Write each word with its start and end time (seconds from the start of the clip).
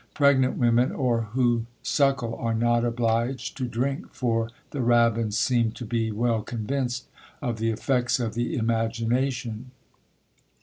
Pregnant 0.15 0.57
women, 0.57 0.91
or 0.91 1.21
who 1.35 1.67
suckle, 1.83 2.33
are 2.37 2.55
not 2.55 2.83
obliged 2.83 3.55
to 3.57 3.67
drink 3.67 4.11
for 4.15 4.49
the 4.71 4.81
rabbins 4.81 5.37
seem 5.37 5.73
to 5.73 5.85
be 5.85 6.09
well 6.11 6.41
convinced 6.41 7.05
of 7.39 7.59
the 7.59 7.69
effects 7.69 8.19
of 8.19 8.33
the 8.33 8.55
imagination. 8.55 9.69